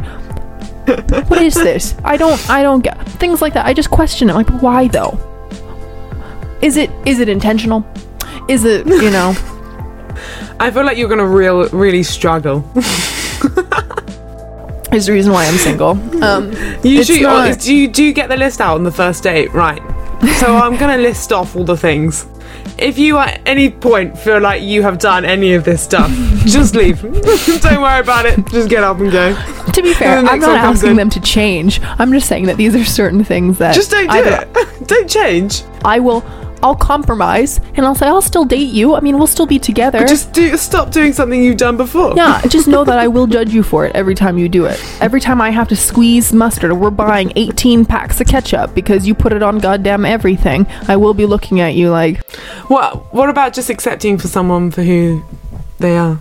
What 1.28 1.42
is 1.42 1.54
this? 1.56 1.96
I 2.04 2.18
don't 2.18 2.50
I 2.50 2.64
don't 2.64 2.82
get 2.82 2.98
things 3.20 3.42
like 3.42 3.54
that. 3.54 3.66
I 3.66 3.74
just 3.74 3.90
question 3.90 4.30
it. 4.30 4.34
Like 4.34 4.50
why 4.62 4.88
though? 4.88 5.18
Is 6.62 6.78
it 6.78 6.90
is 7.06 7.20
it 7.20 7.30
intentional? 7.30 7.86
Is 8.48 8.66
it 8.66 8.86
you 8.88 9.10
know? 9.10 9.34
I 10.60 10.70
feel 10.72 10.84
like 10.86 10.98
you're 10.98 11.10
gonna 11.10 11.28
real 11.28 11.68
really 11.70 12.04
struggle. 12.04 12.64
is 14.94 15.06
the 15.06 15.14
reason 15.14 15.32
why 15.34 15.46
I'm 15.46 15.58
single. 15.58 15.92
Um, 16.24 16.52
Usually, 16.84 17.22
not- 17.22 17.60
do 17.60 17.74
you 17.74 17.88
do 17.88 18.04
you 18.04 18.14
get 18.14 18.30
the 18.30 18.38
list 18.38 18.62
out 18.62 18.76
on 18.76 18.84
the 18.84 18.92
first 18.92 19.24
date? 19.24 19.52
Right. 19.54 19.82
So 20.40 20.56
I'm 20.56 20.78
gonna 20.78 20.98
list 21.02 21.32
off 21.34 21.56
all 21.56 21.64
the 21.64 21.78
things. 21.78 22.28
If 22.82 22.98
you 22.98 23.18
at 23.20 23.42
any 23.46 23.70
point 23.70 24.18
feel 24.18 24.40
like 24.40 24.64
you 24.64 24.82
have 24.82 24.98
done 24.98 25.24
any 25.24 25.54
of 25.54 25.64
this 25.64 25.84
stuff, 25.84 26.10
just 26.46 26.76
leave. 26.76 27.02
don't 27.62 27.82
worry 27.82 28.00
about 28.00 28.26
it. 28.26 28.44
Just 28.48 28.70
get 28.70 28.84
up 28.84 29.00
and 29.00 29.12
go. 29.12 29.36
to 29.72 29.82
be 29.84 29.94
fair, 29.94 30.18
I'm 30.18 30.40
not 30.40 30.58
asking 30.58 30.96
them 30.96 31.10
to 31.12 31.20
change. 31.22 31.80
I'm 31.84 32.12
just 32.12 32.28
saying 32.28 32.46
that 32.48 32.58
these 32.58 32.76
are 32.76 32.84
certain 32.84 33.24
things 33.24 33.60
that 33.60 33.76
Just 33.76 33.92
don't 33.92 34.08
do 34.08 34.18
either 34.18 34.48
it. 34.50 34.88
don't 34.88 35.10
change. 35.10 35.64
I 35.86 36.00
will. 36.00 36.22
I'll 36.64 36.76
compromise 36.76 37.60
and 37.76 37.86
I'll 37.86 37.96
say 37.96 38.08
I'll 38.08 38.22
still 38.22 38.46
date 38.46 38.72
you. 38.72 38.96
I 38.96 39.00
mean, 39.00 39.18
we'll 39.18 39.28
still 39.28 39.46
be 39.46 39.60
together. 39.60 40.06
Just 40.08 40.34
do 40.34 40.56
stop 40.58 40.92
doing 40.92 41.14
something 41.14 41.44
you've 41.44 41.58
done 41.58 41.78
before. 41.78 42.16
yeah, 42.16 42.42
just 42.48 42.68
know 42.68 42.84
that 42.84 42.98
I 43.00 43.08
will 43.08 43.28
judge 43.28 43.54
you 43.54 43.64
for 43.64 43.86
it 43.86 43.96
every 43.96 44.16
time 44.16 44.38
you 44.38 44.50
do 44.50 44.66
it. 44.66 44.80
Every 45.02 45.20
time 45.22 45.42
I 45.42 45.50
have 45.50 45.68
to 45.70 45.76
squeeze 45.76 46.34
mustard 46.34 46.72
or 46.72 46.76
we're 46.76 46.90
buying 46.90 47.32
18 47.36 47.86
packs 47.86 48.22
of 48.22 48.28
ketchup 48.28 48.74
because 48.76 49.08
you 49.08 49.16
put 49.16 49.34
it 49.34 49.44
on 49.44 49.60
goddamn 49.60 50.06
everything, 50.06 50.68
I 50.88 50.98
will 50.98 51.14
be 51.14 51.26
looking 51.26 51.60
at 51.62 51.76
you 51.76 51.90
like, 51.90 52.24
What 52.70 53.14
What 53.14 53.30
about 53.30 53.54
just 53.54 53.70
accepting 53.70 54.18
for 54.18 54.28
someone 54.28 54.72
for 54.72 54.84
who 54.84 55.24
they 55.80 55.98
are? 55.98 56.20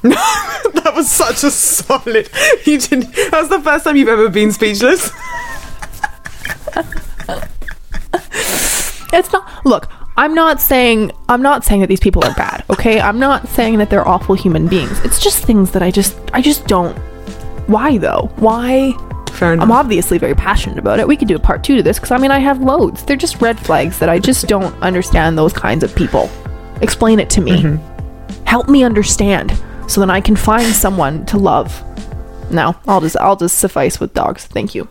that 0.02 0.92
was 0.94 1.10
such 1.10 1.42
a 1.42 1.50
solid. 1.50 2.30
You 2.64 2.78
didn't. 2.78 3.12
That 3.14 3.40
was 3.40 3.48
the 3.48 3.60
first 3.60 3.84
time 3.84 3.96
you've 3.96 4.08
ever 4.08 4.28
been 4.28 4.52
speechless. 4.52 5.10
It's 9.12 9.32
not. 9.32 9.64
Look, 9.64 9.88
I'm 10.18 10.34
not 10.34 10.60
saying 10.60 11.12
I'm 11.28 11.42
not 11.42 11.64
saying 11.64 11.80
that 11.80 11.86
these 11.86 12.00
people 12.00 12.24
are 12.24 12.34
bad, 12.34 12.64
okay? 12.70 13.00
I'm 13.00 13.20
not 13.20 13.46
saying 13.48 13.78
that 13.78 13.88
they're 13.88 14.06
awful 14.06 14.34
human 14.34 14.66
beings. 14.66 14.98
It's 15.04 15.20
just 15.20 15.44
things 15.44 15.70
that 15.70 15.82
I 15.82 15.92
just 15.92 16.18
I 16.32 16.42
just 16.42 16.66
don't 16.66 16.96
why 17.68 17.98
though? 17.98 18.30
Why? 18.36 18.94
Fair 19.30 19.52
enough. 19.52 19.62
I'm 19.62 19.72
obviously 19.72 20.18
very 20.18 20.34
passionate 20.34 20.78
about 20.78 20.98
it. 20.98 21.06
We 21.06 21.16
could 21.16 21.28
do 21.28 21.36
a 21.36 21.38
part 21.38 21.62
2 21.62 21.76
to 21.76 21.82
this 21.84 22.00
cuz 22.00 22.10
I 22.10 22.18
mean 22.18 22.32
I 22.32 22.40
have 22.40 22.60
loads. 22.60 23.04
They're 23.04 23.16
just 23.16 23.40
red 23.40 23.60
flags 23.60 23.98
that 24.00 24.08
I 24.08 24.18
just 24.18 24.48
don't 24.48 24.74
understand 24.82 25.38
those 25.38 25.52
kinds 25.52 25.84
of 25.84 25.94
people. 25.94 26.28
Explain 26.80 27.20
it 27.20 27.30
to 27.30 27.40
me. 27.40 27.62
Mm-hmm. 27.62 28.44
Help 28.44 28.68
me 28.68 28.82
understand 28.82 29.56
so 29.86 30.00
then 30.00 30.10
I 30.10 30.20
can 30.20 30.34
find 30.34 30.66
someone 30.66 31.24
to 31.26 31.38
love. 31.38 31.82
No, 32.50 32.74
I'll 32.88 33.00
just 33.00 33.16
I'll 33.18 33.36
just 33.36 33.58
suffice 33.58 34.00
with 34.00 34.14
dogs. 34.14 34.46
Thank 34.46 34.74
you. 34.74 34.88